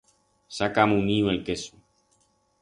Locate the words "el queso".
1.35-1.79